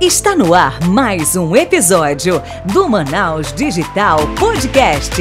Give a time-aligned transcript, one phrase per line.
[0.00, 2.40] Está no ar mais um episódio
[2.72, 5.12] do Manaus Digital Podcast.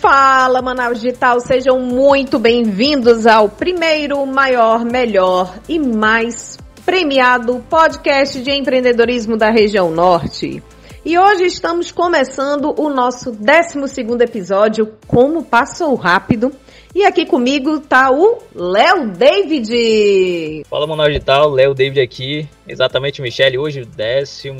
[0.00, 8.50] Fala, Manaus Digital, sejam muito bem-vindos ao primeiro, maior, melhor e mais premiado podcast de
[8.50, 10.60] empreendedorismo da região norte.
[11.04, 16.52] E hoje estamos começando o nosso 12 episódio, Como Passou Rápido.
[16.94, 20.62] E aqui comigo tá o Léo David.
[20.68, 22.46] Fala, Manaus Digital, Léo David aqui.
[22.68, 23.56] Exatamente, Michele.
[23.56, 24.50] Hoje, o 12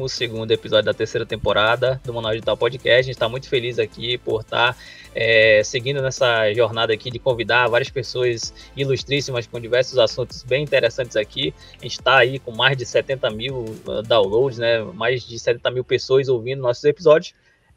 [0.51, 3.01] episódio da terceira temporada do Manaus Digital Podcast.
[3.01, 4.75] A gente está muito feliz aqui por estar.
[4.75, 4.79] Tá
[5.15, 11.17] é, seguindo nessa jornada aqui de convidar várias pessoas ilustríssimas com diversos assuntos bem interessantes
[11.17, 11.53] aqui.
[11.79, 14.83] A gente está aí com mais de 70 mil uh, downloads, né?
[14.95, 17.35] mais de 70 mil pessoas ouvindo nossos episódios.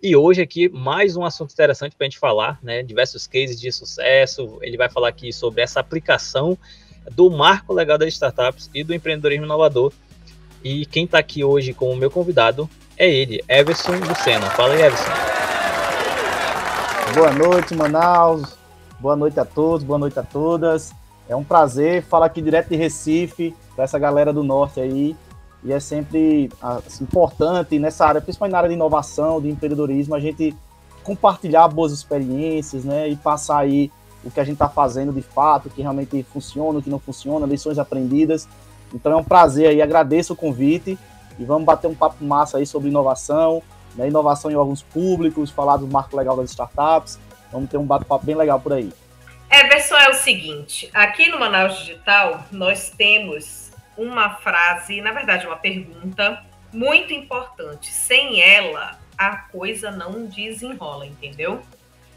[0.07, 2.83] E hoje aqui mais um assunto interessante para a gente falar, né?
[2.83, 4.59] Diversos cases de sucesso.
[4.61, 6.55] Ele vai falar aqui sobre essa aplicação
[7.13, 9.91] do marco legal das startups e do empreendedorismo inovador.
[10.63, 14.47] E quem está aqui hoje como meu convidado é ele, Everson Lucena.
[14.51, 15.11] Fala aí, Everson.
[17.15, 18.55] Boa noite, Manaus.
[18.99, 20.93] Boa noite a todos, boa noite a todas.
[21.27, 25.15] É um prazer falar aqui direto de Recife, para essa galera do norte aí.
[25.65, 30.19] E é sempre assim, importante nessa área, principalmente na área de inovação, de empreendedorismo, a
[30.19, 30.55] gente
[31.03, 33.09] compartilhar boas experiências, né?
[33.09, 33.91] E passar aí
[34.23, 36.99] o que a gente está fazendo de fato, o que realmente funciona, o que não
[36.99, 38.47] funciona, lições aprendidas.
[38.93, 40.99] Então é um prazer aí, agradeço o convite
[41.39, 43.61] e vamos bater um papo massa aí sobre inovação,
[43.95, 47.19] né, inovação em órgãos públicos, falar do marco legal das startups.
[47.51, 48.93] Vamos ter um bate-papo bem legal por aí.
[49.49, 53.64] É, pessoal, é o seguinte: aqui no Manaus Digital, nós temos
[53.97, 56.43] uma frase, na verdade, uma pergunta
[56.73, 57.91] muito importante.
[57.91, 61.61] Sem ela, a coisa não desenrola, entendeu?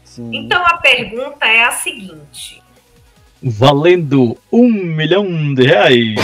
[0.03, 0.35] Sim.
[0.35, 2.61] Então a pergunta é a seguinte:
[3.41, 6.15] Valendo um milhão de reais.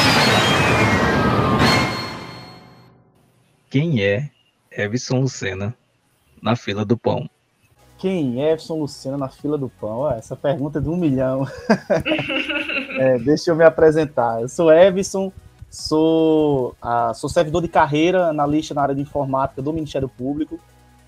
[3.69, 4.29] Quem é
[4.71, 5.75] Evson Lucena
[6.41, 7.29] na fila do pão?
[7.97, 10.11] Quem é Evson Lucena na fila do pão?
[10.11, 11.47] essa pergunta é de um milhão.
[12.99, 14.41] é, deixa eu me apresentar.
[14.41, 15.31] Eu sou Evson,
[15.75, 20.57] sou, ah, sou servidor de carreira analista na área de informática do Ministério Público.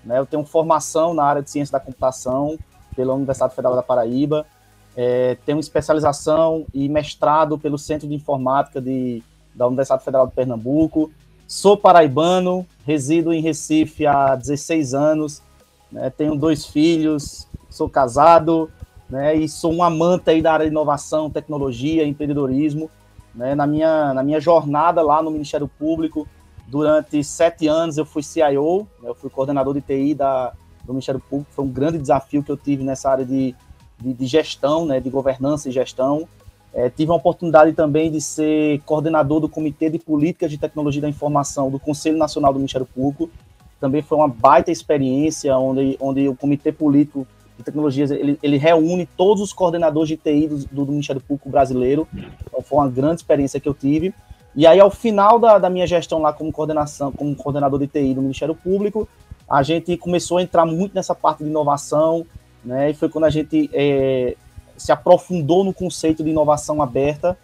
[0.04, 0.18] Né?
[0.18, 2.58] Eu tenho formação na área de ciência da computação
[2.94, 4.46] pela Universidade Federal da Paraíba.
[4.94, 9.22] É, tenho especialização e mestrado pelo Centro de Informática de,
[9.54, 11.10] da Universidade Federal de Pernambuco.
[11.46, 15.42] Sou paraibano, resido em Recife há 16 anos,
[15.90, 18.70] né, tenho dois filhos, sou casado,
[19.08, 22.90] né, e sou um amante aí da área de inovação, tecnologia, empreendedorismo.
[23.38, 26.26] Né, na, minha, na minha jornada lá no Ministério Público,
[26.66, 30.52] durante sete anos eu fui CIO, né, eu fui coordenador de TI da,
[30.84, 33.54] do Ministério Público, foi um grande desafio que eu tive nessa área de,
[33.96, 36.26] de, de gestão, né, de governança e gestão.
[36.74, 41.08] É, tive a oportunidade também de ser coordenador do Comitê de Políticas de Tecnologia da
[41.08, 43.30] Informação do Conselho Nacional do Ministério Público.
[43.78, 47.24] Também foi uma baita experiência, onde, onde o Comitê Político
[47.58, 52.08] de Tecnologias ele, ele reúne todos os coordenadores de TI do, do, Ministério Público brasileiro.
[52.46, 54.14] Então, foi uma grande experiência que eu tive.
[54.54, 58.14] E aí, ao final da, da minha gestão lá como coordenação, como coordenador de TI
[58.14, 59.08] do Ministério Público,
[59.48, 62.24] a gente começou a entrar muito nessa parte de inovação,
[62.64, 62.90] né?
[62.90, 64.36] E foi quando a gente é,
[64.76, 67.36] se aprofundou no conceito de inovação aberta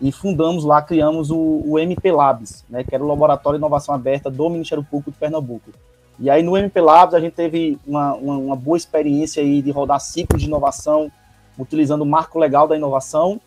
[0.00, 3.94] e fundamos lá, criamos o, o MP Labs, né, que era o Laboratório de Inovação
[3.94, 5.70] Aberta do Ministério Público de Pernambuco.
[6.22, 9.72] E aí no MP Labs a gente teve uma, uma, uma boa experiência aí de
[9.72, 11.10] rodar ciclos de inovação
[11.58, 13.40] utilizando o marco legal da inovação,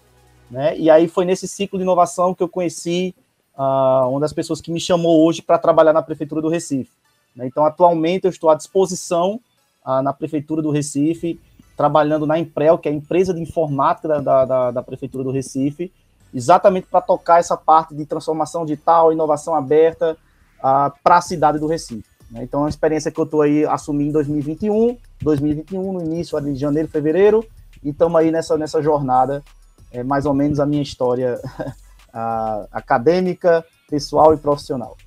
[0.52, 0.78] né?
[0.78, 3.16] E aí foi nesse ciclo de inovação que eu conheci
[3.58, 6.92] uh, uma das pessoas que me chamou hoje para trabalhar na prefeitura do Recife.
[7.34, 7.48] Né?
[7.48, 9.40] Então atualmente eu estou à disposição
[9.86, 11.40] uh, na prefeitura do Recife
[11.78, 15.94] trabalhando na Emprel, que é a empresa de informática da, da, da Prefeitura do Recife,
[16.34, 20.18] exatamente para tocar essa parte de transformação digital, inovação aberta
[20.60, 22.15] uh, para a cidade do Recife.
[22.30, 22.44] Né?
[22.44, 26.56] Então, é uma experiência que eu estou aí assumindo em 2021, 2021, no início de
[26.56, 27.46] janeiro, fevereiro,
[27.84, 29.44] e estamos aí nessa, nessa jornada,
[29.92, 31.40] é mais ou menos a minha história
[32.10, 34.98] uh, acadêmica, pessoal e profissional.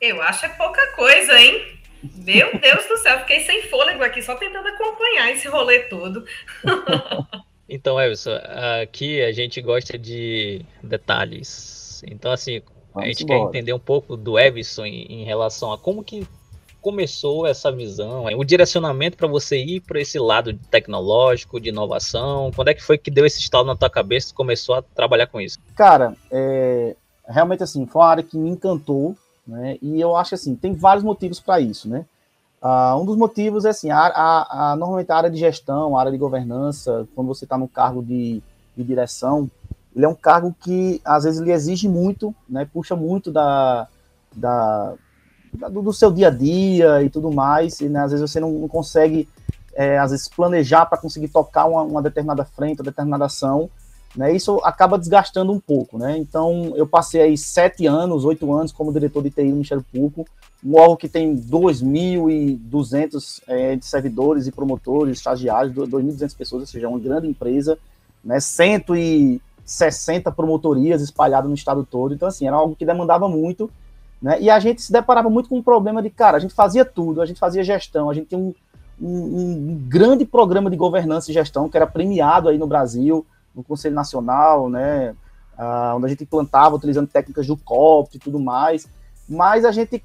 [0.00, 1.78] Eu acho é pouca coisa, hein?
[2.02, 6.24] Meu Deus do céu, fiquei sem fôlego aqui, só tentando acompanhar esse rolê todo.
[7.68, 8.38] então, Everson,
[8.82, 12.02] aqui a gente gosta de detalhes.
[12.06, 12.62] Então, assim,
[12.96, 13.40] Vamos a gente embora.
[13.40, 16.26] quer entender um pouco do Everson em, em, relação a como que
[16.80, 22.52] começou essa visão, o direcionamento para você ir para esse lado tecnológico, de inovação.
[22.54, 25.26] Quando é que foi que deu esse estalo na tua cabeça e começou a trabalhar
[25.26, 25.58] com isso?
[25.74, 26.94] Cara, é,
[27.26, 29.16] realmente assim, foi uma área que me encantou
[29.46, 29.78] Né?
[29.80, 32.04] E eu acho assim, tem vários motivos para isso, né?
[32.60, 36.00] Uh, um dos motivos é assim, a, a, a, normalmente a área de gestão, a
[36.00, 38.42] área de governança, quando você está no cargo de,
[38.76, 39.48] de, direção,
[39.96, 43.88] ele é um cargo que às vezes ele exige muito, né, puxa muito da,
[44.30, 44.92] da,
[45.70, 48.68] do, seu dia a dia e tudo mais, e né, às vezes você não, não
[48.68, 49.26] consegue,
[49.74, 53.70] é, às vezes, planejar para conseguir tocar uma, uma, determinada frente, uma determinada ação,
[54.14, 58.72] né, isso acaba desgastando um pouco, né, então eu passei aí sete anos, oito anos
[58.72, 60.26] como diretor de TI no Ministério Público,
[60.62, 66.88] um órgão que tem 2.200 é, servidores e promotores, estagiários, 2.200 pessoas, ou seja, é
[66.88, 67.78] uma grande empresa,
[68.22, 68.38] né,
[69.66, 73.70] 160 promotorias espalhadas no estado todo, então assim, era algo que demandava muito,
[74.22, 76.84] né, e a gente se deparava muito com um problema de, cara, a gente fazia
[76.84, 78.54] tudo, a gente fazia gestão, a gente tem um,
[79.00, 83.62] um, um grande programa de governança e gestão que era premiado aí no Brasil, no
[83.62, 85.14] Conselho Nacional, né,
[85.58, 88.88] ah, onde a gente implantava utilizando técnicas do COP e tudo mais,
[89.28, 90.02] mas a gente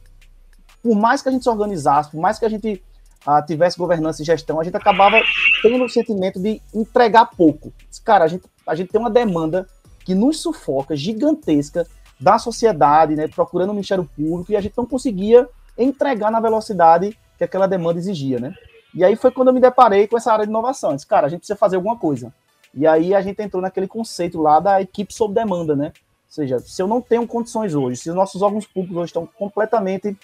[0.81, 2.83] por mais que a gente se organizasse, por mais que a gente
[3.25, 5.21] ah, tivesse governança e gestão, a gente acabava
[5.61, 7.73] tendo o sentimento de entregar pouco.
[8.03, 9.67] Cara, a gente, a gente tem uma demanda
[10.05, 11.85] que nos sufoca, gigantesca,
[12.19, 17.17] da sociedade, né, procurando o Ministério Público, e a gente não conseguia entregar na velocidade
[17.37, 18.53] que aquela demanda exigia, né?
[18.93, 20.91] E aí foi quando eu me deparei com essa área de inovação.
[20.91, 22.31] Eu disse, cara, a gente precisa fazer alguma coisa.
[22.73, 25.87] E aí a gente entrou naquele conceito lá da equipe sob demanda, né?
[25.87, 29.25] Ou seja, se eu não tenho condições hoje, se os nossos órgãos públicos hoje estão
[29.25, 30.15] completamente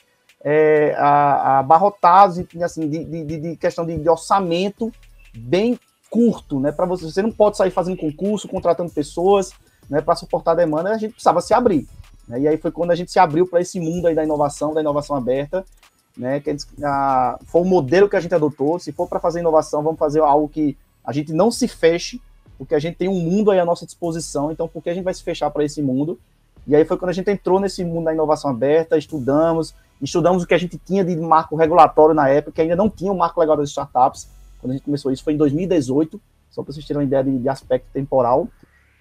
[0.44, 4.92] é, abarrotados assim, de, de, de questão de, de, orçamento
[5.36, 5.80] bem
[6.10, 6.72] curto, né?
[6.72, 9.52] Para você, você não pode sair fazendo concurso, contratando pessoas,
[9.90, 10.02] né?
[10.02, 11.88] Para suportar a demanda, a gente precisava se abrir.
[12.28, 12.42] Né?
[12.42, 14.82] E aí foi quando a gente se abriu para esse mundo aí da inovação, da
[14.82, 15.66] inovação aberta,
[16.16, 16.40] né?
[16.40, 18.80] Que a, foi o modelo que a gente adotou.
[18.80, 22.22] Se for para fazer inovação, vamos fazer algo que a gente não se feche,
[22.58, 24.52] porque a gente tem um mundo aí à nossa disposição.
[24.52, 26.20] Então, por que a gente vai se fechar para esse mundo?
[26.66, 30.48] E aí foi quando a gente entrou nesse mundo da inovação aberta, estudamos, estudamos o
[30.48, 33.40] que a gente tinha de marco regulatório na época, que ainda não tinha o marco
[33.40, 34.28] legal das startups.
[34.68, 36.20] Quando a gente começou isso foi em 2018,
[36.50, 38.50] só para vocês terem uma ideia de, de, aspecto temporal.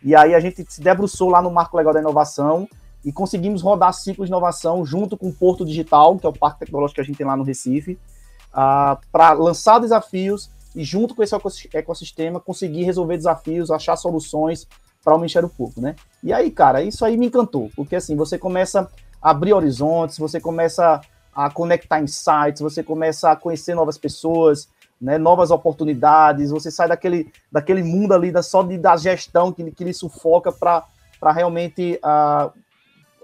[0.00, 2.68] E aí a gente se debruçou lá no marco legal da inovação
[3.04, 6.60] e conseguimos rodar ciclos de inovação junto com o Porto Digital, que é o parque
[6.60, 7.98] tecnológico que a gente tem lá no Recife, uh,
[8.52, 11.34] ah, para lançar desafios e junto com esse
[11.72, 14.68] ecossistema conseguir resolver desafios, achar soluções
[15.02, 15.96] para o Ministério Público, né?
[16.22, 18.88] E aí, cara, isso aí me encantou, porque assim, você começa
[19.20, 21.00] abrir horizontes, você começa
[21.34, 24.68] a conectar insights, você começa a conhecer novas pessoas,
[25.00, 29.70] né, novas oportunidades, você sai daquele, daquele mundo ali da, só de, da gestão que,
[29.70, 32.50] que lhe sufoca para realmente uh,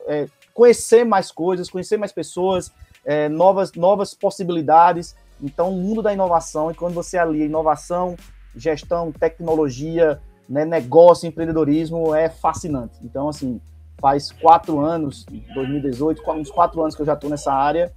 [0.07, 2.71] é, conhecer mais coisas, conhecer mais pessoas,
[3.05, 5.17] é, novas, novas possibilidades.
[5.41, 8.17] Então, o mundo da inovação, e quando você alia inovação,
[8.55, 12.99] gestão, tecnologia, né, negócio, empreendedorismo, é fascinante.
[13.03, 13.61] Então, assim,
[13.99, 17.93] faz quatro anos, 2018, uns quatro anos que eu já estou nessa área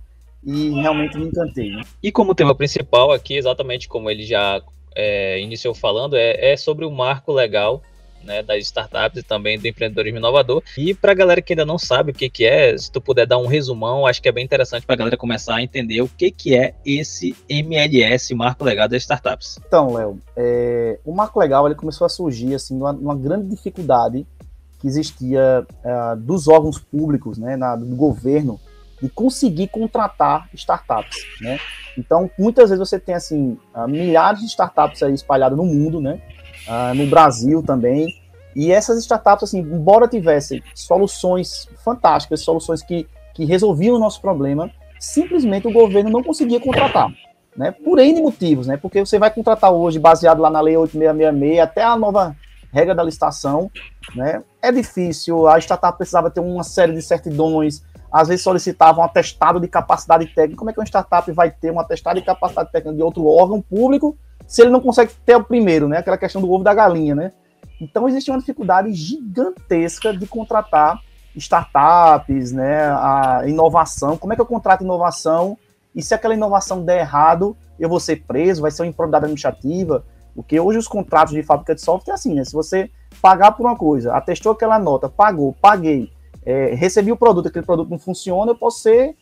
[0.45, 1.71] e realmente me encantei.
[1.71, 1.81] Né?
[2.03, 4.61] E como tema principal aqui, exatamente como ele já
[4.95, 7.81] é, iniciou falando, é, é, sobre o marco legal
[8.25, 10.61] né, das startups e também do empreendedorismo inovador.
[10.77, 13.27] E para a galera que ainda não sabe o que, que é, se tu puder
[13.27, 16.09] dar um resumão, acho que é bem interessante para a galera começar a entender o
[16.09, 19.59] que, que é esse MLS, Marco Legal das Startups.
[19.65, 24.25] Então, Léo, é, o Marco Legal ele começou a surgir assim, uma, uma grande dificuldade
[24.79, 28.59] que existia uh, dos órgãos públicos, né, na, do governo,
[29.01, 31.59] de conseguir contratar startups, né?
[31.97, 36.21] Então, muitas vezes você tem, assim, uh, milhares de startups aí espalhadas no mundo, né?
[36.67, 38.07] Uh, no Brasil também,
[38.55, 44.71] e essas startups, assim, embora tivessem soluções fantásticas, soluções que, que resolviam o nosso problema,
[44.97, 47.11] simplesmente o governo não conseguia contratar,
[47.55, 47.71] né?
[47.71, 48.77] Por N motivos, né?
[48.77, 52.35] Porque você vai contratar hoje, baseado lá na Lei 8666, até a nova
[52.71, 53.69] regra da licitação,
[54.15, 54.41] né?
[54.61, 57.83] É difícil, a startup precisava ter uma série de certidões,
[58.15, 60.57] às vezes solicitavam um atestado de capacidade técnica.
[60.57, 63.61] Como é que uma startup vai ter um atestado de capacidade técnica de outro órgão
[63.61, 64.17] público
[64.47, 65.97] se ele não consegue ter o primeiro, né?
[65.97, 67.33] Aquela questão do ovo da galinha, né?
[67.81, 71.01] Então existe uma dificuldade gigantesca de contratar
[71.35, 72.85] startups, né?
[72.87, 74.15] A inovação.
[74.15, 75.57] Como é que eu contrato inovação?
[75.93, 80.05] E se aquela inovação der errado, eu vou ser preso, vai ser uma improbidade administrativa.
[80.33, 82.45] Porque hoje os contratos de fábrica de software é assim, né?
[82.45, 82.89] Se você
[83.21, 86.14] pagar por uma coisa, atestou aquela nota, pagou, paguei,
[86.45, 89.15] é, recebi o produto, aquele produto não funciona, eu posso ser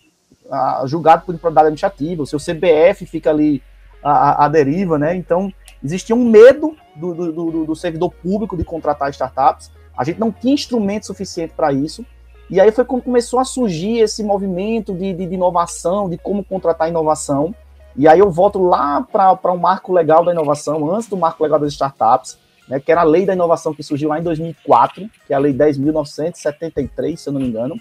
[0.51, 3.63] ah, julgado por improbidade administrativa, o seu CBF fica ali
[4.03, 5.15] à, deriva, né?
[5.15, 5.51] Então,
[5.81, 10.31] existia um medo do, do, do, do, servidor público de contratar startups, a gente não
[10.31, 12.05] tinha instrumento suficiente para isso,
[12.49, 16.43] e aí foi quando começou a surgir esse movimento de, de, de inovação, de como
[16.43, 17.55] contratar inovação,
[17.95, 21.41] e aí eu volto lá para o um marco legal da inovação, antes do marco
[21.41, 25.09] legal das startups, né, que era a lei da inovação que surgiu lá em 2004,
[25.25, 27.75] que é a lei 10.973, se eu não me engano.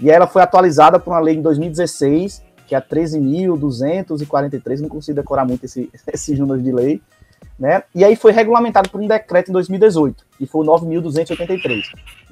[0.00, 5.16] E ela foi atualizada por uma lei em 2016, que é a 13.243, não consigo
[5.16, 7.00] decorar muito esse, esse número de lei,
[7.58, 7.82] né?
[7.94, 11.82] E aí foi regulamentado por um decreto em 2018, que foi o 9.283.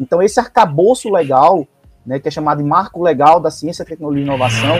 [0.00, 1.66] Então esse arcabouço legal,
[2.04, 4.78] né, que é chamado de Marco Legal da Ciência, Tecnologia e Inovação,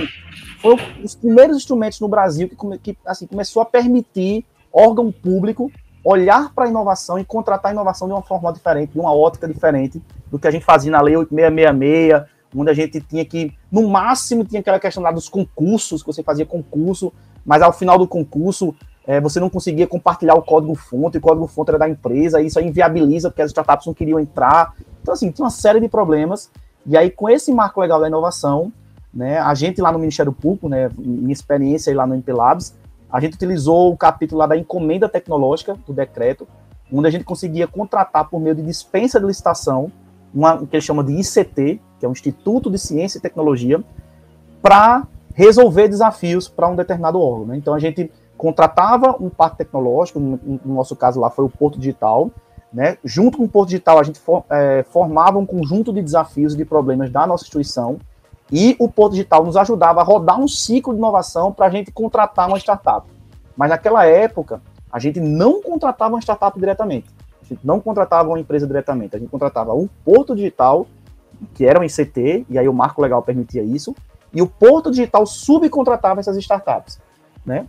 [0.60, 5.70] foi um dos primeiros instrumentos no Brasil que, que assim, começou a permitir órgão público
[6.04, 9.46] olhar para a inovação e contratar a inovação de uma forma diferente, de uma ótica
[9.46, 13.88] diferente do que a gente fazia na Lei 8666, onde a gente tinha que, no
[13.88, 17.12] máximo, tinha aquela questão lá dos concursos, que você fazia concurso,
[17.44, 18.74] mas ao final do concurso
[19.06, 22.66] é, você não conseguia compartilhar o código-fonte, o código-fonte era da empresa, e isso aí
[22.66, 24.74] inviabiliza, porque as startups não queriam entrar.
[25.02, 26.50] Então, assim, tinha uma série de problemas,
[26.86, 28.72] e aí com esse marco legal da inovação,
[29.12, 32.74] né, a gente lá no Ministério Público, né, minha experiência lá no MP Labs,
[33.12, 36.46] a gente utilizou o capítulo lá da encomenda tecnológica do decreto,
[36.92, 39.90] onde a gente conseguia contratar por meio de dispensa de licitação,
[40.32, 43.82] uma, o que eles chamam de ICT, que é o Instituto de Ciência e Tecnologia,
[44.62, 47.46] para resolver desafios para um determinado órgão.
[47.46, 47.56] Né?
[47.56, 51.78] Então a gente contratava um parque tecnológico, no, no, nosso caso lá foi o Porto
[51.78, 52.30] Digital,
[52.72, 52.96] né?
[53.04, 56.56] junto com o Porto Digital a gente for, é, formava um conjunto de desafios e
[56.56, 57.98] de problemas da nossa instituição,
[58.50, 61.92] e o Porto Digital nos ajudava a rodar um ciclo de inovação para a gente
[61.92, 63.06] contratar uma startup.
[63.56, 67.08] Mas naquela época, a gente não contratava uma startup diretamente.
[67.42, 69.16] A gente não contratava uma empresa diretamente.
[69.16, 70.86] A gente contratava o Porto Digital,
[71.54, 73.94] que era um ICT, e aí o marco legal permitia isso,
[74.32, 77.00] e o Porto Digital subcontratava essas startups.
[77.44, 77.66] Né?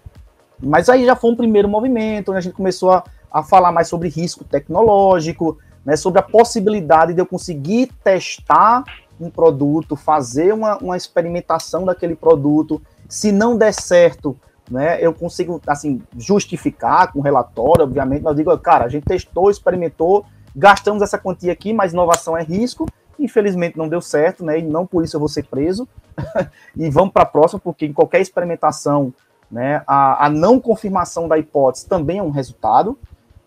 [0.60, 2.38] Mas aí já foi um primeiro movimento, né?
[2.38, 5.96] a gente começou a, a falar mais sobre risco tecnológico, né?
[5.96, 8.84] sobre a possibilidade de eu conseguir testar
[9.22, 12.82] um produto, fazer uma, uma experimentação daquele produto.
[13.08, 14.38] Se não der certo,
[14.70, 19.52] né, eu consigo assim justificar com relatório, obviamente, mas eu digo, cara, a gente testou,
[19.52, 20.26] experimentou,
[20.56, 22.88] gastamos essa quantia aqui, mas inovação é risco.
[23.20, 24.60] Infelizmente não deu certo, né?
[24.60, 25.88] E não por isso eu vou ser preso.
[26.76, 29.14] e vamos para a próxima, porque em qualquer experimentação,
[29.52, 32.98] né, a, a não confirmação da hipótese também é um resultado.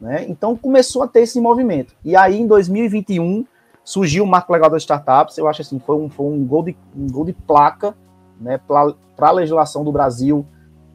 [0.00, 0.26] Né?
[0.28, 1.94] Então começou a ter esse movimento.
[2.04, 3.46] E aí, em 2021,
[3.84, 6.76] surgiu o marco legal das startups, eu acho assim, foi um, foi um, gol, de,
[6.96, 7.94] um gol de placa
[8.40, 10.46] né, para a legislação do Brasil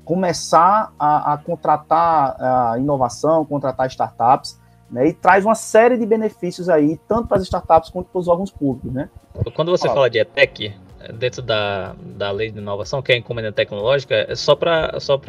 [0.03, 6.67] começar a, a, contratar a inovação, contratar startups, né, e traz uma série de benefícios
[6.67, 8.91] aí, tanto para as startups quanto para os órgãos públicos.
[8.91, 9.07] Né?
[9.55, 10.73] Quando você fala de ETEC,
[11.13, 15.19] dentro da, da lei de inovação, que é a encomenda tecnológica, é só para só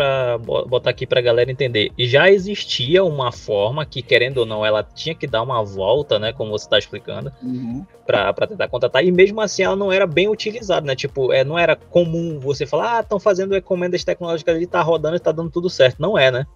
[0.66, 1.92] botar aqui para a galera entender.
[1.98, 6.32] Já existia uma forma que, querendo ou não, ela tinha que dar uma volta, né?
[6.32, 7.84] Como você está explicando, uhum.
[8.06, 9.04] para tentar contratar.
[9.04, 10.96] E mesmo assim ela não era bem utilizada, né?
[10.96, 15.16] Tipo, é, não era comum você falar, ah, estão fazendo encomendas tecnológicas ali, tá rodando,
[15.16, 16.00] está dando tudo certo.
[16.00, 16.46] Não é, né?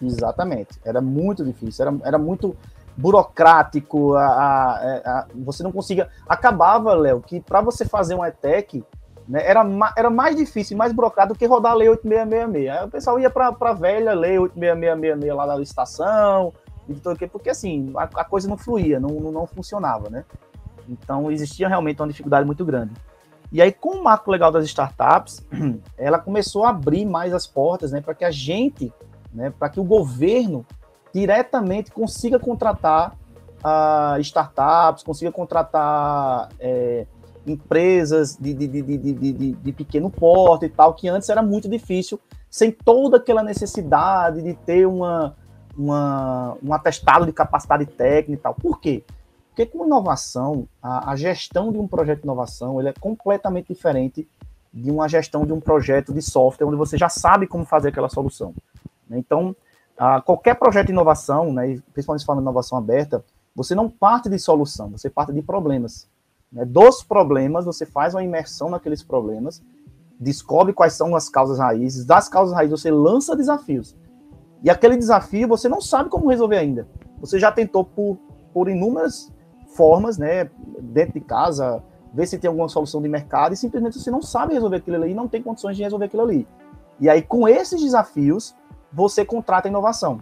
[0.00, 0.78] Exatamente.
[0.84, 2.56] Era muito difícil, era, era muito
[2.96, 6.08] burocrático, a, a, é, a, você não conseguia.
[6.28, 8.84] Acabava, Léo, que para você fazer um ETEC,
[9.28, 9.64] né, era,
[9.96, 12.78] era mais difícil, mais burocrático do que rodar a Lei 8666.
[12.78, 16.52] Aí o pessoal ia para a velha Lei 8666 lá da licitação,
[17.32, 20.24] porque assim, a, coisa não fluía, não, não, funcionava, né?
[20.88, 22.92] Então existia realmente uma dificuldade muito grande.
[23.50, 25.46] E aí, com o marco legal das startups,
[25.96, 28.92] ela começou a abrir mais as portas, né, para que a gente,
[29.32, 30.66] né, para que o governo
[31.14, 33.16] diretamente consiga contratar
[33.64, 37.06] uh, startups, consiga contratar é,
[37.46, 42.18] empresas de, de, de, de, pequeno porte e tal, que antes era muito difícil,
[42.50, 45.36] sem toda aquela necessidade de ter uma,
[45.78, 48.54] uma, um atestado de capacidade técnica e tal.
[48.54, 49.04] Por quê?
[49.50, 54.26] Porque com inovação, a, a, gestão de um projeto de inovação ele é completamente diferente
[54.72, 58.08] de uma gestão de um projeto de software, onde você já sabe como fazer aquela
[58.08, 58.52] solução.
[59.08, 59.54] Então,
[59.96, 63.24] a qualquer projeto de inovação, né, principalmente falando de inovação aberta,
[63.54, 66.08] você não parte de solução, você parte de problemas.
[66.50, 66.64] Né?
[66.64, 69.62] Dos problemas, você faz uma imersão naqueles problemas,
[70.18, 73.96] descobre quais são as causas raízes, das causas raízes você lança desafios.
[74.62, 76.88] E aquele desafio você não sabe como resolver ainda.
[77.20, 78.18] Você já tentou por,
[78.52, 79.32] por inúmeras
[79.68, 81.82] formas, né, dentro de casa,
[82.12, 85.14] ver se tem alguma solução de mercado e simplesmente você não sabe resolver aquilo ali
[85.14, 86.46] não tem condições de resolver aquilo ali.
[87.00, 88.54] E aí, com esses desafios,
[88.94, 90.20] você contrata inovação.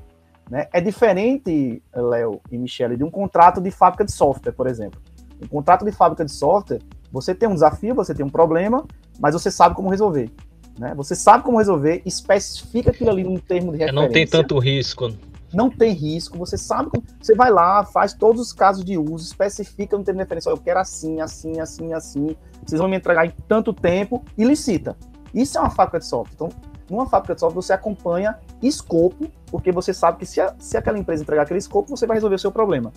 [0.50, 0.66] Né?
[0.72, 5.00] É diferente, Léo e Michele, de um contrato de fábrica de software, por exemplo.
[5.42, 8.86] Um contrato de fábrica de software, você tem um desafio, você tem um problema,
[9.20, 10.30] mas você sabe como resolver.
[10.78, 10.94] Né?
[10.94, 14.00] Você sabe como resolver, especifica aquilo ali num termo de referência.
[14.00, 15.12] É, não tem tanto risco.
[15.52, 17.04] Não tem risco, você sabe como.
[17.20, 20.48] Você vai lá, faz todos os casos de uso, especifica no termo de referência.
[20.48, 22.36] Eu quero assim, assim, assim, assim.
[22.64, 24.96] Vocês vão me entregar em tanto tempo e licita.
[25.34, 26.34] Isso é uma fábrica de software.
[26.34, 26.48] Então,
[26.88, 30.98] numa fábrica de software, você acompanha escopo, porque você sabe que se, a, se aquela
[30.98, 32.92] empresa entregar aquele escopo, você vai resolver o seu problema.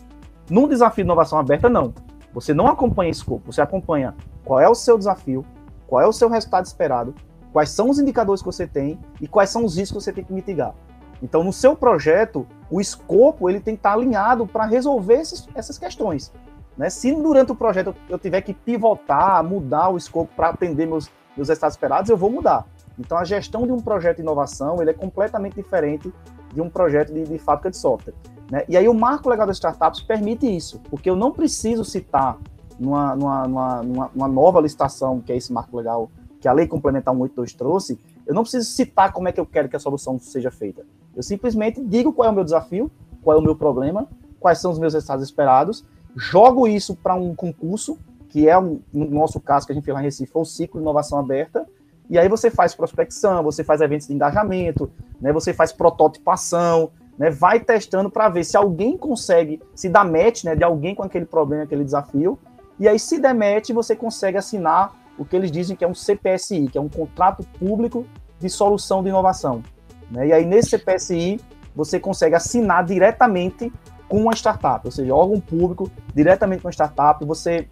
[0.50, 1.94] Num desafio de inovação aberta, não.
[2.34, 4.14] Você não acompanha escopo, você acompanha
[4.44, 5.46] qual é o seu desafio,
[5.88, 7.16] qual é o seu resultado esperado,
[7.54, 10.24] quais são os indicadores que você tem e quais são os riscos que você tem
[10.24, 10.74] que mitigar.
[11.22, 15.78] Então, no seu projeto, o escopo ele tem que estar alinhado para resolver esses, essas
[15.78, 16.32] questões.
[16.78, 16.90] Né?
[16.90, 21.48] Se durante o projeto eu tiver que pivotar, mudar o escopo para atender meus, meus
[21.48, 22.66] resultados esperados, eu vou mudar.
[22.98, 26.14] Então, a gestão de um projeto de inovação ele é completamente diferente
[26.54, 28.14] de um projeto de, de fábrica de software.
[28.50, 28.64] Né?
[28.70, 32.38] E aí, o marco legal das startups permite isso, porque eu não preciso citar
[32.80, 33.84] numa, numa, numa,
[34.14, 36.10] numa nova licitação, que é esse marco legal
[36.40, 39.68] que a Lei Complementar 182 trouxe, eu não preciso citar como é que eu quero
[39.68, 40.86] que a solução seja feita.
[41.16, 42.92] Eu simplesmente digo qual é o meu desafio,
[43.24, 44.08] qual é o meu problema,
[44.40, 45.84] quais são os meus resultados esperados,
[46.16, 47.98] jogo isso para um concurso,
[48.30, 50.46] que é, um, no nosso caso, que a gente fez lá em Recife, foi o
[50.46, 51.68] ciclo de inovação aberta,
[52.10, 57.30] e aí você faz prospecção, você faz eventos de engajamento, né, você faz prototipação, né,
[57.30, 61.26] vai testando para ver se alguém consegue se dar match né, de alguém com aquele
[61.26, 62.38] problema, aquele desafio,
[62.80, 65.94] e aí se der match, você consegue assinar o que eles dizem que é um
[65.96, 68.06] CPSI, que é um contrato público
[68.40, 69.64] de solução de inovação.
[70.12, 70.28] Né?
[70.28, 71.40] E aí, nesse CPSI,
[71.74, 73.72] você consegue assinar diretamente
[74.08, 77.68] com uma startup, ou seja, órgão público, diretamente com a startup, você,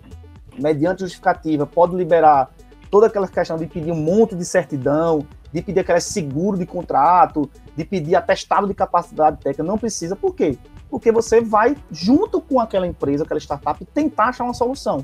[0.58, 2.50] mediante justificativa, pode liberar
[2.94, 7.50] toda aquela questão de pedir um monte de certidão, de pedir aquele seguro de contrato,
[7.76, 10.16] de pedir atestado de capacidade técnica, não precisa.
[10.16, 10.60] Por quê?
[10.92, 15.04] Porque você vai, junto com aquela empresa, aquela startup, tentar achar uma solução.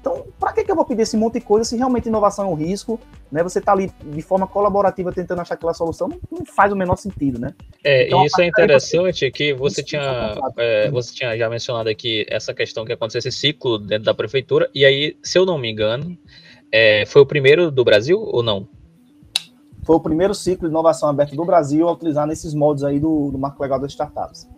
[0.00, 2.48] Então, para que, que eu vou pedir esse monte de coisa se realmente inovação é
[2.48, 2.98] um risco?
[3.30, 3.42] Né?
[3.42, 6.96] Você está ali de forma colaborativa tentando achar aquela solução, não, não faz o menor
[6.96, 7.52] sentido, né?
[7.84, 9.30] É, então, isso é interessante você...
[9.30, 13.78] que você tinha, é, você tinha já mencionado aqui essa questão que aconteceu esse ciclo
[13.78, 16.16] dentro da prefeitura, e aí, se eu não me engano,
[16.72, 18.68] é, foi o primeiro do Brasil ou não?
[19.84, 23.30] Foi o primeiro ciclo de inovação aberta do Brasil a utilizar nesses modos aí do,
[23.30, 24.48] do Marco Legal das Startups.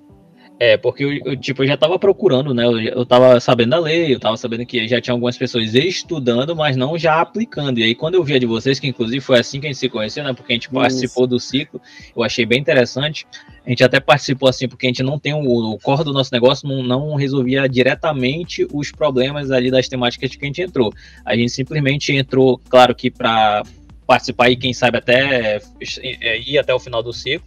[0.60, 2.66] É, porque eu, eu, tipo, eu já tava procurando, né?
[2.66, 6.56] Eu, eu tava sabendo da lei, eu tava sabendo que já tinha algumas pessoas estudando,
[6.56, 7.78] mas não já aplicando.
[7.78, 9.78] E aí, quando eu vi a de vocês, que inclusive foi assim que a gente
[9.78, 10.32] se conheceu, né?
[10.32, 10.74] Porque a gente Isso.
[10.74, 11.80] participou do ciclo,
[12.16, 13.24] eu achei bem interessante.
[13.68, 16.32] A gente até participou assim, porque a gente não tem o, o core do nosso
[16.32, 20.90] negócio, não, não resolvia diretamente os problemas ali das temáticas que a gente entrou.
[21.22, 23.62] A gente simplesmente entrou, claro que para
[24.06, 25.60] participar e quem sabe até
[26.00, 27.46] é, ir até o final do ciclo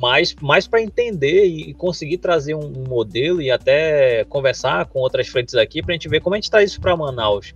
[0.00, 5.54] mas mais para entender e conseguir trazer um, modelo e até conversar com outras frentes
[5.54, 7.54] aqui para a gente ver como a gente traz isso para Manaus.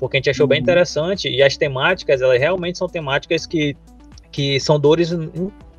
[0.00, 0.48] Porque a gente achou uhum.
[0.48, 3.76] bem interessante e as temáticas, elas realmente são temáticas que,
[4.32, 5.12] que são dores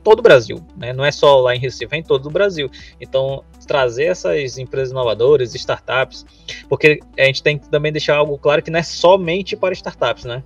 [0.06, 0.94] todo o Brasil, né?
[0.94, 2.72] não é só lá em Recife, é em todo o Brasil.
[3.02, 6.26] Então, trazer essas empresas inovadoras, startups,
[6.70, 10.24] porque a gente tem que também deixar algo claro que não é somente para startups,
[10.24, 10.42] né?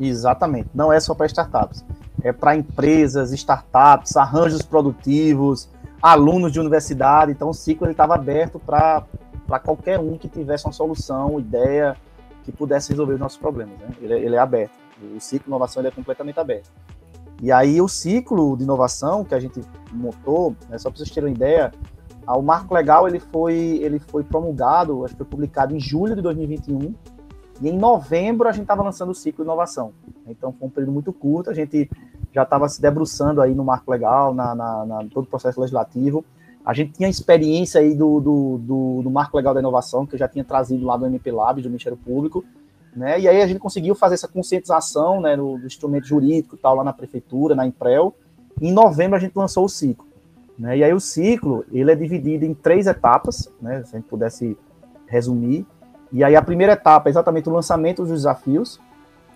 [0.00, 1.84] Exatamente, não é só para startups
[2.26, 5.68] é, para empresas, startups, arranjos produtivos,
[6.02, 7.30] alunos de universidade.
[7.30, 9.04] Então, o ciclo estava aberto para
[9.62, 11.96] qualquer um que tivesse uma solução, ideia
[12.44, 13.78] que pudesse resolver os nossos problemas.
[13.78, 13.88] Né?
[14.00, 14.72] Ele, ele, é aberto.
[15.14, 16.70] O ciclo de inovação é completamente aberto.
[17.42, 19.60] E aí, o ciclo de inovação que a gente
[19.92, 21.72] montou, né, só para vocês terem uma ideia,
[22.26, 26.22] o marco legal ele foi, ele foi promulgado, acho que foi publicado em julho de
[26.22, 26.94] 2021
[27.60, 29.92] e em novembro a gente estava lançando o ciclo de inovação.
[30.26, 31.88] Então foi um período muito curto, a gente
[32.32, 36.24] já estava se debruçando aí no marco legal, na, na, na, todo o processo legislativo.
[36.64, 40.18] A gente tinha experiência aí do, do, do, do, marco legal da inovação, que eu
[40.18, 42.44] já tinha trazido lá do MP Lab, do Ministério Público,
[42.96, 43.20] né?
[43.20, 46.82] E aí a gente conseguiu fazer essa conscientização, né, do, do instrumento jurídico tal, lá
[46.82, 48.16] na prefeitura, na Imprel.
[48.60, 50.06] Em novembro a gente lançou o ciclo.
[50.58, 50.78] Né?
[50.78, 54.56] E aí o ciclo, ele é dividido em três etapas, né, se a gente pudesse
[55.06, 55.66] resumir.
[56.10, 58.80] E aí a primeira etapa é exatamente o lançamento dos desafios,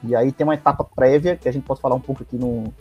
[0.03, 2.73] e aí tem uma etapa prévia, que a gente pode falar um pouco aqui no,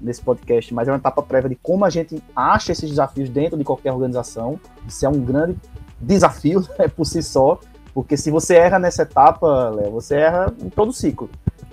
[0.00, 3.58] nesse podcast, mas é uma etapa prévia de como a gente acha esses desafios dentro
[3.58, 4.60] de qualquer organização.
[4.86, 5.56] Isso é um grande
[6.00, 7.58] desafio né, por si só,
[7.98, 11.28] porque se você erra nessa etapa, Léo, você erra em todo o ciclo.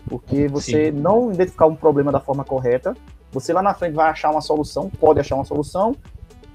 [0.10, 1.00] Porque você Sim.
[1.00, 2.98] não identificar um problema da forma correta,
[3.32, 5.96] você lá na frente vai achar uma solução, pode achar uma solução,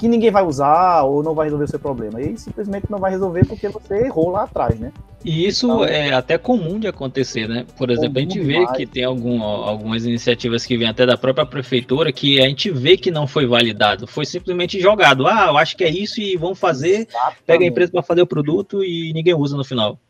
[0.00, 2.22] que ninguém vai usar ou não vai resolver o seu problema.
[2.22, 4.90] E simplesmente não vai resolver porque você errou lá atrás, né?
[5.22, 7.66] E isso então, é até comum de acontecer, né?
[7.76, 11.44] Por exemplo, a gente vê que tem algum, algumas iniciativas que vêm até da própria
[11.44, 15.26] prefeitura que a gente vê que não foi validado, foi simplesmente jogado.
[15.26, 17.42] Ah, eu acho que é isso e vão fazer, Exatamente.
[17.46, 20.00] pega a empresa para fazer o produto e ninguém usa no final.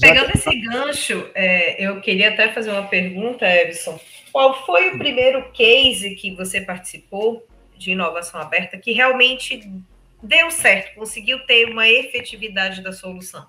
[0.00, 4.00] Pegando esse gancho, é, eu queria até fazer uma pergunta, Edson.
[4.32, 7.46] Qual foi o primeiro case que você participou
[7.78, 9.70] de inovação aberta que realmente
[10.22, 13.46] deu certo, conseguiu ter uma efetividade da solução?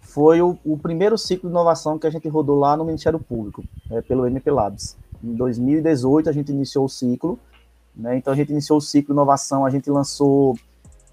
[0.00, 3.64] Foi o, o primeiro ciclo de inovação que a gente rodou lá no Ministério Público,
[3.90, 4.96] é, pelo MP Labs.
[5.22, 7.38] Em 2018 a gente iniciou o ciclo,
[7.94, 8.16] né?
[8.16, 10.56] então a gente iniciou o ciclo de inovação, a gente lançou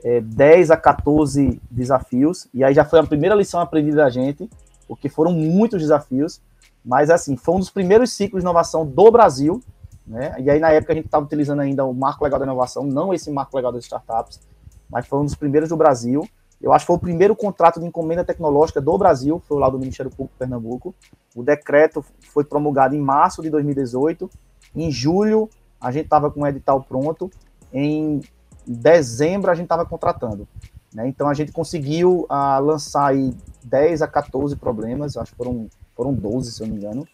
[0.04, 4.50] é, 10 a 14 desafios, e aí já foi a primeira lição aprendida da gente,
[4.88, 6.42] porque foram muitos desafios,
[6.84, 9.62] mas assim, foi um dos primeiros ciclos de inovação do Brasil,
[10.10, 10.36] né?
[10.40, 13.14] E aí na época a gente estava utilizando ainda o marco legal da inovação, não
[13.14, 14.42] esse marco legal das startups,
[14.90, 16.28] mas foi um dos primeiros do Brasil.
[16.60, 19.78] Eu acho que foi o primeiro contrato de encomenda tecnológica do Brasil, foi lá do
[19.78, 20.96] Ministério Público de Pernambuco.
[21.36, 24.30] O decreto foi promulgado em março de 2018.
[24.76, 25.48] Em julho,
[25.80, 27.30] a gente estava com o edital pronto.
[27.72, 28.20] Em
[28.68, 30.48] dezembro, a gente estava contratando.
[30.94, 31.08] Né?
[31.08, 36.14] Então, a gente conseguiu uh, lançar aí 10 a 14 problemas, acho que foram, foram
[36.14, 37.08] 12, se eu não me engano,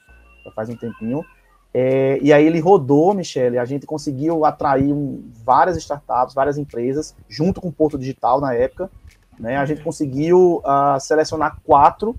[0.43, 1.23] já faz um tempinho.
[1.77, 7.13] É, e aí ele rodou, Michele, a gente conseguiu atrair um, várias startups, várias empresas,
[7.27, 8.89] junto com o Porto Digital na época.
[9.37, 9.57] Né?
[9.57, 12.15] A gente conseguiu uh, selecionar quatro,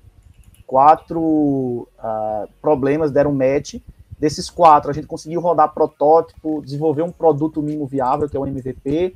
[0.67, 3.77] quatro uh, problemas, deram match.
[4.19, 8.47] Desses quatro, a gente conseguiu rodar protótipo, desenvolver um produto mínimo viável, que é o
[8.47, 9.15] MVP,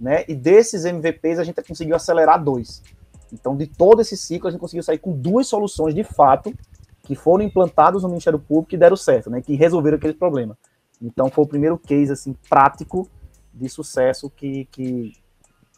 [0.00, 0.24] né?
[0.26, 2.82] E desses MVPs, a gente conseguiu acelerar dois.
[3.30, 6.54] Então, de todo esse ciclo, a gente conseguiu sair com duas soluções de fato
[7.02, 9.42] que foram implantados no Ministério Público e deram certo, né?
[9.42, 10.56] Que resolveram aquele problema.
[11.00, 13.08] Então, foi o primeiro case assim prático
[13.52, 15.12] de sucesso que, que,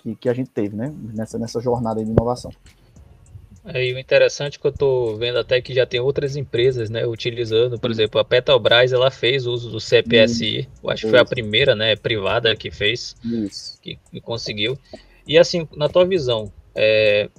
[0.00, 0.94] que, que a gente teve, né?
[1.14, 2.50] Nessa, nessa jornada de inovação.
[3.66, 6.90] É, e o interessante é que eu estou vendo até que já tem outras empresas,
[6.90, 11.18] né, utilizando, por exemplo, a Petrobras, ela fez uso do CPSI, eu acho que foi
[11.18, 13.80] a primeira, né, privada que fez, Isso.
[13.80, 14.78] Que, que conseguiu.
[15.26, 17.30] E assim, na tua visão, é,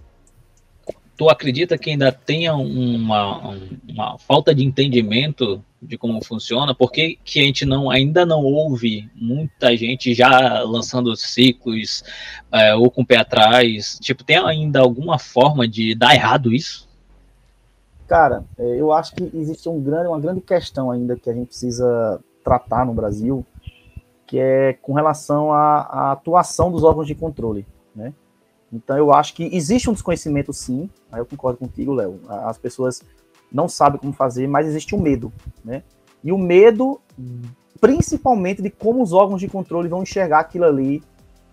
[1.17, 6.75] tu acredita que ainda tenha uma, uma falta de entendimento de como funciona?
[6.75, 12.03] Por que, que a gente não, ainda não ouve muita gente já lançando ciclos
[12.51, 13.97] é, ou com o pé atrás?
[14.01, 16.87] Tipo, tem ainda alguma forma de dar errado isso?
[18.07, 21.47] Cara, é, eu acho que existe um grande, uma grande questão ainda que a gente
[21.47, 23.45] precisa tratar no Brasil,
[24.27, 28.13] que é com relação à, à atuação dos órgãos de controle, né?
[28.75, 32.19] Então eu acho que existe um desconhecimento sim, aí eu concordo contigo, Léo.
[32.27, 33.01] As pessoas
[33.51, 35.31] não sabem como fazer, mas existe um medo,
[35.63, 35.83] né?
[36.23, 36.99] E o medo,
[37.79, 41.01] principalmente, de como os órgãos de controle vão enxergar aquilo ali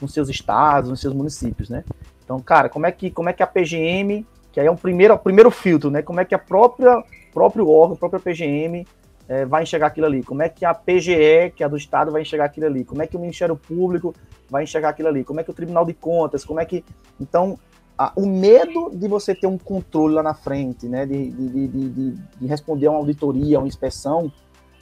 [0.00, 1.85] nos seus estados, nos seus municípios, né?
[2.24, 5.14] Então, cara, como é que, como é que a PGM, que aí é o primeiro,
[5.14, 6.02] o primeiro filtro, né?
[6.02, 8.87] Como é que a própria próprio órgão, a própria PGM
[9.28, 10.22] é, vai enxergar aquilo ali?
[10.22, 12.85] Como é que a PGE, que é a do Estado, vai enxergar aquilo ali?
[12.85, 14.14] Como é que o Ministério Público
[14.50, 15.24] vai enxergar aquilo ali?
[15.24, 16.44] Como é que o Tribunal de Contas?
[16.44, 16.85] Como é que.
[17.20, 17.58] Então,
[17.96, 21.06] a, o medo de você ter um controle lá na frente, né?
[21.06, 24.32] De, de, de, de, responder a uma auditoria, a uma inspeção,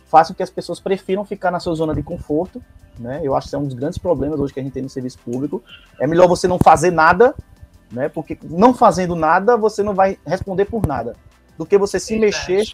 [0.06, 2.62] faz com que as pessoas prefiram ficar na sua zona de conforto.
[2.98, 3.20] Né?
[3.22, 5.18] Eu acho que é um dos grandes problemas hoje que a gente tem no serviço
[5.20, 5.62] público.
[5.98, 7.34] É melhor você não fazer nada,
[7.90, 8.08] né?
[8.08, 11.14] Porque não fazendo nada, você não vai responder por nada.
[11.56, 12.64] Do que você se mexer,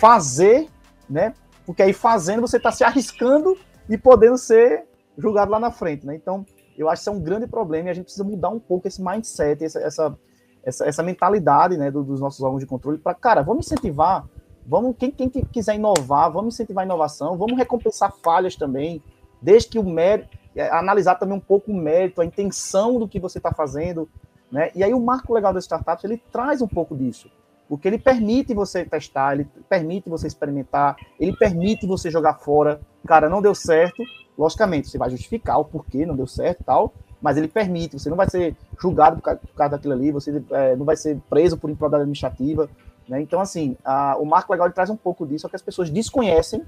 [0.00, 0.68] fazer
[1.10, 1.34] né?
[1.66, 3.56] Porque aí fazendo você está se arriscando
[3.88, 4.84] e podendo ser
[5.18, 6.14] julgado lá na frente, né?
[6.14, 6.46] Então,
[6.78, 8.88] eu acho que isso é um grande problema e a gente precisa mudar um pouco
[8.88, 10.18] esse mindset, essa, essa,
[10.64, 14.26] essa, essa mentalidade, né, do, dos nossos órgãos de controle para, cara, vamos incentivar,
[14.66, 19.02] vamos quem, quem quiser inovar, vamos incentivar a inovação, vamos recompensar falhas também,
[19.42, 23.20] desde que o mérito, é, analisar também um pouco o mérito, a intenção do que
[23.20, 24.08] você está fazendo,
[24.50, 24.70] né?
[24.74, 27.30] E aí o marco legal das startups ele traz um pouco disso
[27.70, 32.80] porque ele permite você testar, ele permite você experimentar, ele permite você jogar fora.
[33.06, 34.02] Cara, não deu certo,
[34.36, 38.10] logicamente, você vai justificar o porquê não deu certo e tal, mas ele permite, você
[38.10, 41.16] não vai ser julgado por causa, por causa daquilo ali, você é, não vai ser
[41.30, 42.68] preso por improbidade administrativa.
[43.08, 43.22] Né?
[43.22, 46.64] Então, assim, a, o marco legal traz um pouco disso, só que as pessoas desconhecem,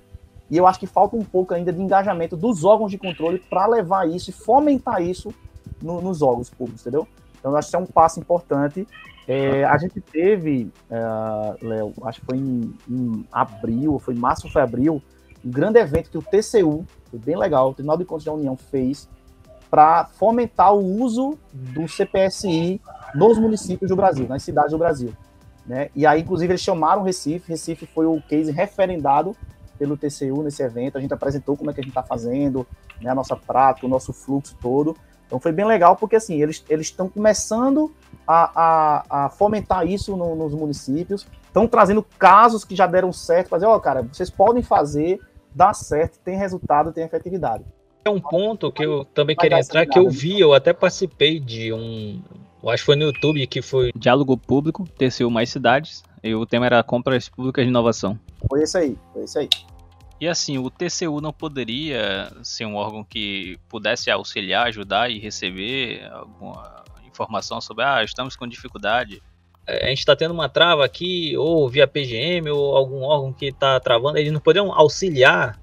[0.48, 3.66] e eu acho que falta um pouco ainda de engajamento dos órgãos de controle para
[3.66, 5.34] levar isso e fomentar isso
[5.82, 7.08] no, nos órgãos públicos, entendeu?
[7.40, 8.86] Então, eu acho que é um passo importante
[9.26, 14.52] é, a gente teve, uh, Léo, acho que foi em, em, abril, foi março ou
[14.52, 15.02] foi abril,
[15.44, 18.56] um grande evento que o TCU, foi bem legal, o Tribunal de Contas da União
[18.56, 19.08] fez
[19.70, 22.80] para fomentar o uso do CPSI
[23.14, 25.14] nos municípios do Brasil, nas cidades do Brasil.
[25.64, 25.88] Né?
[25.94, 29.36] E aí, inclusive, eles chamaram Recife, Recife foi o case referendado
[29.78, 32.66] pelo TCU nesse evento, a gente apresentou como é que a gente está fazendo,
[33.00, 34.96] né, a nossa prática, o nosso fluxo todo.
[35.26, 37.90] Então foi bem legal, porque assim, eles estão começando
[38.26, 43.48] a, a, a fomentar isso no, nos municípios, estão trazendo casos que já deram certo,
[43.48, 45.20] fazer, ó, oh, cara, vocês podem fazer,
[45.54, 47.64] dá certo, tem resultado, tem efetividade.
[48.04, 51.72] É um ponto que eu também queria entrar, que eu vi, eu até participei de
[51.72, 52.20] um,
[52.62, 56.46] eu acho que foi no YouTube, que foi Diálogo Público, TCU Mais Cidades, e o
[56.46, 58.18] tema era Compras Públicas de Inovação.
[58.48, 59.48] Foi isso aí, foi isso aí.
[60.20, 66.08] E assim, o TCU não poderia ser um órgão que pudesse auxiliar, ajudar e receber
[66.12, 66.81] alguma
[67.12, 69.22] informação sobre, ah, estamos com dificuldade.
[69.66, 73.46] É, a gente está tendo uma trava aqui, ou via PGM, ou algum órgão que
[73.46, 75.60] está travando, eles não poderiam auxiliar?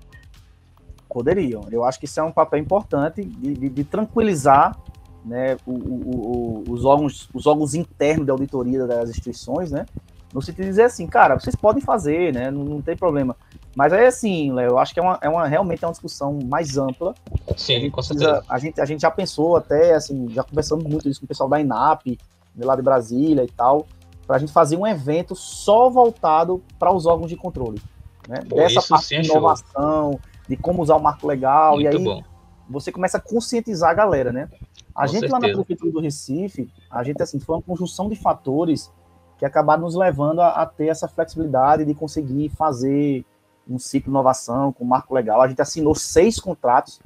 [1.10, 1.68] Poderiam.
[1.72, 4.78] Eu acho que isso é um papel importante de, de, de tranquilizar
[5.26, 9.86] né, o, o, o, os, órgãos, os órgãos internos de auditoria das instituições, né,
[10.34, 13.36] no sentido de dizer assim, cara, vocês podem fazer, né, não, não tem problema.
[13.76, 16.40] Mas é assim, Léo, eu acho que é, uma, é uma, realmente é uma discussão
[16.46, 17.14] mais ampla.
[17.56, 18.44] Sim, com certeza.
[18.50, 21.48] A gente, a gente já pensou até, assim, já conversamos muito isso com o pessoal
[21.48, 22.18] da INAP,
[22.56, 23.88] de lá de Brasília e tal,
[24.26, 27.82] para a gente fazer um evento só voltado para os órgãos de controle.
[28.28, 28.42] Né?
[28.48, 32.24] Pô, Dessa parte de inovação, de como usar o marco legal, muito e aí bom.
[32.70, 34.50] você começa a conscientizar a galera, né?
[34.96, 35.34] A Com gente certeza.
[35.34, 38.92] lá na Prefeitura do Recife, a gente, assim, foi uma conjunção de fatores
[39.38, 43.26] que acabaram nos levando a, a ter essa flexibilidade de conseguir fazer
[43.70, 45.42] um ciclo de inovação com marco legal.
[45.42, 47.00] A gente assinou seis contratos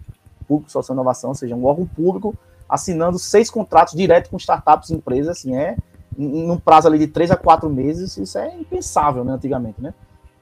[0.43, 2.35] público social inovação, ou seja, um órgão público
[2.67, 5.77] assinando seis contratos direto com startups e empresas, assim, é
[6.15, 9.93] num prazo ali de três a quatro meses, isso é impensável, né, antigamente, né?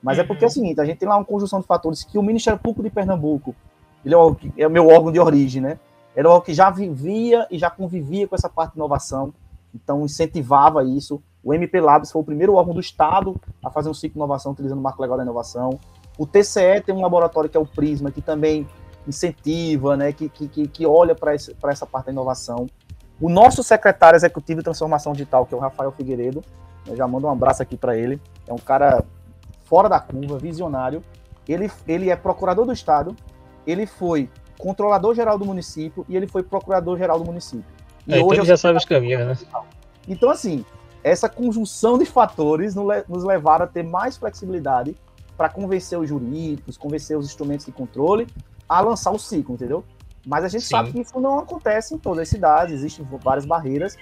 [0.03, 2.17] Mas é porque é o seguinte, a gente tem lá uma conjunção de fatores que
[2.17, 3.55] o Ministério Público de Pernambuco,
[4.03, 5.79] ele é o, é o meu órgão de origem, né?
[6.15, 9.33] Era o que já vivia e já convivia com essa parte de inovação,
[9.73, 11.21] então incentivava isso.
[11.43, 14.51] O MP Labs foi o primeiro órgão do Estado a fazer um ciclo de inovação
[14.51, 15.79] utilizando o marco legal da inovação.
[16.17, 18.67] O TCE tem um laboratório que é o Prisma, que também
[19.07, 22.67] incentiva, né, que, que, que olha para essa parte da inovação.
[23.19, 26.43] O nosso secretário executivo de transformação digital, que é o Rafael Figueiredo,
[26.87, 28.19] eu já mando um abraço aqui para ele.
[28.47, 29.03] É um cara
[29.65, 31.03] fora da curva, visionário.
[31.47, 33.15] Ele, ele é procurador do Estado,
[33.65, 37.65] ele foi controlador geral do município e ele foi procurador geral do município.
[38.07, 39.47] E é, então hoje então já sabe os caminhos, né?
[40.07, 40.65] Então, assim,
[41.03, 44.95] essa conjunção de fatores nos levaram a ter mais flexibilidade
[45.41, 48.27] para convencer os jurídicos, convencer os instrumentos de controle
[48.69, 49.83] a lançar o ciclo, entendeu?
[50.23, 50.69] Mas a gente Sim.
[50.69, 53.97] sabe que isso não acontece em todas as cidades, existem várias barreiras,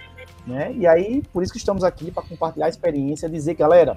[0.46, 0.70] né?
[0.74, 3.96] E aí, por isso que estamos aqui para compartilhar a experiência, dizer, galera,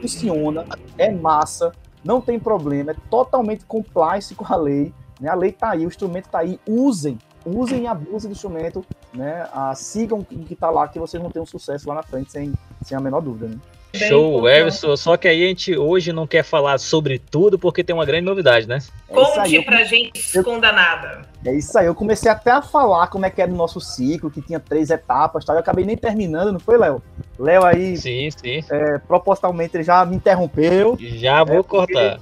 [0.00, 0.64] funciona,
[0.96, 1.72] é massa,
[2.04, 5.28] não tem problema, é totalmente compliance com a lei, né?
[5.28, 9.48] A lei está aí, o instrumento está aí, usem, usem e abusem do instrumento, né?
[9.52, 12.30] Ah, sigam o que está lá, que vocês vão ter um sucesso lá na frente,
[12.30, 12.52] sem,
[12.84, 13.58] sem a menor dúvida, né?
[13.96, 14.96] Show, Everson.
[14.96, 18.24] Só que aí a gente hoje não quer falar sobre tudo porque tem uma grande
[18.24, 18.78] novidade, né?
[19.08, 21.22] É Conte pra gente, esconda nada.
[21.44, 21.86] É isso aí.
[21.86, 24.90] Eu comecei até a falar como é que era o nosso ciclo, que tinha três
[24.90, 25.56] etapas, tal.
[25.56, 27.02] Eu acabei nem terminando, não foi, Léo?
[27.38, 28.62] Léo aí, sim, sim.
[28.70, 30.96] É, propositalmente, ele já me interrompeu.
[31.00, 32.20] Já vou é, cortar.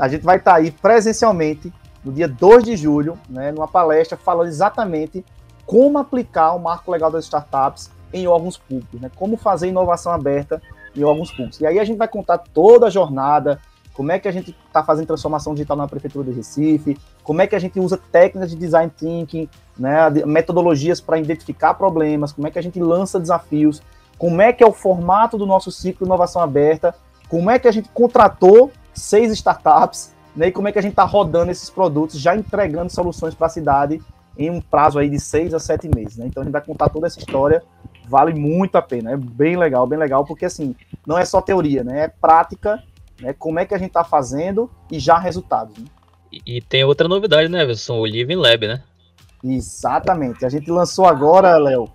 [0.00, 1.72] A gente vai estar tá aí presencialmente
[2.04, 5.24] no dia 2 de julho, né, numa palestra falando exatamente
[5.66, 9.10] como aplicar o marco legal das startups em órgãos públicos, né?
[9.14, 10.62] Como fazer inovação aberta
[11.00, 11.60] em alguns pontos.
[11.60, 13.60] E aí a gente vai contar toda a jornada,
[13.92, 17.46] como é que a gente está fazendo transformação digital na Prefeitura do Recife, como é
[17.46, 22.50] que a gente usa técnicas de design thinking, né, metodologias para identificar problemas, como é
[22.50, 23.82] que a gente lança desafios,
[24.16, 26.94] como é que é o formato do nosso ciclo inovação aberta,
[27.28, 30.92] como é que a gente contratou seis startups, né, e como é que a gente
[30.92, 34.00] está rodando esses produtos, já entregando soluções para a cidade
[34.38, 36.16] em um prazo aí de seis a sete meses.
[36.16, 36.26] Né?
[36.28, 37.64] Então a gente vai contar toda essa história
[38.08, 39.12] vale muito a pena.
[39.12, 40.74] É bem legal, bem legal, porque assim,
[41.06, 42.04] não é só teoria, né?
[42.04, 42.82] É prática,
[43.20, 43.32] né?
[43.32, 45.76] Como é que a gente está fazendo e já resultados.
[45.76, 45.84] Né?
[46.32, 47.98] E, e, tem outra novidade, né, Wilson?
[47.98, 48.82] O Living Lab, né?
[49.42, 50.44] Exatamente.
[50.44, 51.88] A gente lançou agora, Léo,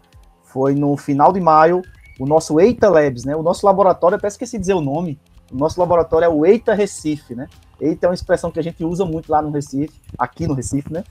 [0.44, 1.82] foi no final de maio,
[2.20, 3.36] o nosso Eita Labs, né?
[3.36, 5.20] O nosso laboratório, até esqueci de dizer o nome.
[5.52, 7.48] O nosso laboratório é o Eita Recife, né?
[7.80, 10.92] Eita é uma expressão que a gente usa muito lá no Recife, aqui no Recife,
[10.92, 11.04] né?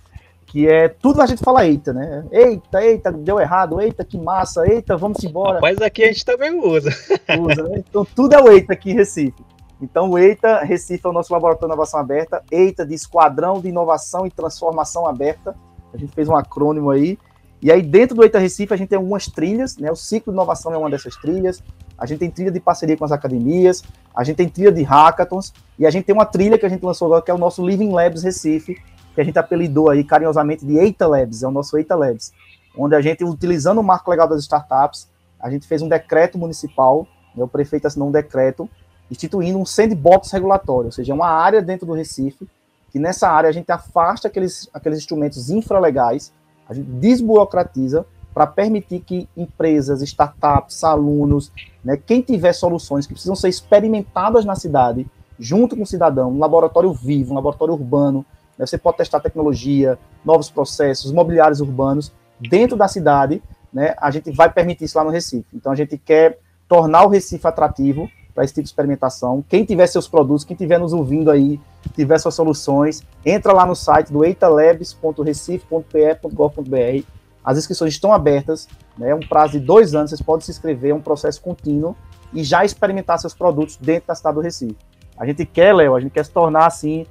[0.53, 2.27] Que é tudo a gente fala eita, né?
[2.31, 5.61] Eita, eita, deu errado, eita, que massa, eita, vamos embora.
[5.63, 6.91] Mas aqui a gente também usa.
[7.41, 7.83] Usa, né?
[7.89, 9.43] Então tudo é o eita aqui em Recife.
[9.81, 13.69] Então o EITA Recife é o nosso laboratório de inovação aberta, EITA de Esquadrão de
[13.69, 15.57] Inovação e Transformação Aberta.
[15.93, 17.19] A gente fez um acrônimo aí.
[17.63, 19.91] E aí dentro do EITA Recife a gente tem algumas trilhas, né?
[19.91, 21.63] O ciclo de inovação é uma dessas trilhas.
[21.97, 23.83] A gente tem trilha de parceria com as academias,
[24.15, 26.85] a gente tem trilha de hackathons e a gente tem uma trilha que a gente
[26.85, 28.77] lançou agora que é o nosso Living Labs Recife,
[29.15, 32.33] que a gente apelidou aí carinhosamente de Eita Labs, é o nosso Eita Labs,
[32.77, 37.07] onde a gente, utilizando o marco legal das startups, a gente fez um decreto municipal,
[37.35, 38.69] né, o prefeito assinou um decreto
[39.11, 42.49] instituindo um sandbox regulatório, ou seja, uma área dentro do Recife,
[42.91, 46.33] que nessa área a gente afasta aqueles, aqueles instrumentos infralegais,
[46.69, 51.53] a gente desburocratiza para permitir que empresas, startups, alunos,
[51.85, 55.07] né, quem tiver soluções que precisam ser experimentadas na cidade,
[55.39, 58.25] junto com o cidadão, um laboratório vivo, um laboratório urbano,
[58.59, 58.67] né?
[58.67, 63.43] Você pode testar tecnologia, novos processos, mobiliários urbanos dentro da cidade.
[63.73, 63.95] Né?
[63.99, 65.47] A gente vai permitir isso lá no Recife.
[65.55, 66.39] Então a gente quer
[66.69, 69.43] tornar o Recife atrativo para esse tipo de experimentação.
[69.49, 71.59] Quem tiver seus produtos, quem estiver nos ouvindo aí,
[71.95, 77.07] tiver suas soluções, entra lá no site do eitalabs.recife.pe.gov.br.
[77.45, 79.11] As inscrições estão abertas, né?
[79.11, 81.97] é um prazo de dois anos, vocês podem se inscrever, é um processo contínuo
[82.33, 84.77] e já experimentar seus produtos dentro da cidade do Recife.
[85.19, 87.07] A gente quer, Léo, a gente quer se tornar assim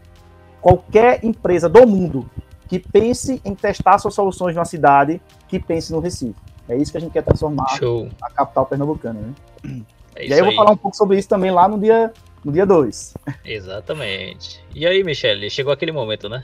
[0.62, 2.30] qualquer empresa do mundo
[2.68, 6.36] que pense em testar suas soluções na cidade, que pense no Recife.
[6.70, 8.08] É isso que a gente quer transformar Show.
[8.22, 9.82] a capital pernambucana, né?
[10.16, 12.52] É e aí eu vou falar um pouco sobre isso também lá no dia no
[12.52, 13.14] dia 2.
[13.46, 14.64] Exatamente.
[14.74, 16.44] E aí, Michele, chegou aquele momento, né?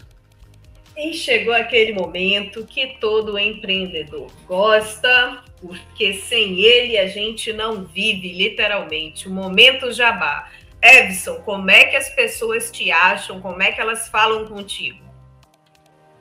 [0.96, 8.32] E chegou aquele momento que todo empreendedor gosta, porque sem ele a gente não vive,
[8.34, 9.28] literalmente.
[9.28, 10.50] O momento jabá.
[10.88, 13.42] Evson, como é que as pessoas te acham?
[13.42, 15.04] Como é que elas falam contigo?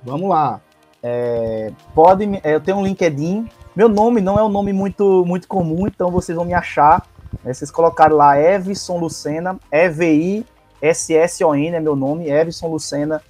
[0.02, 0.61] Vamos lá.
[1.02, 3.48] É, pode, é, eu tenho um LinkedIn.
[3.74, 7.07] Meu nome não é um nome muito, muito comum, então vocês vão me achar.
[7.44, 13.22] Né, vocês colocaram lá Evson Lucena, E-V-I-S-S-O-N é meu nome, Evson Lucena,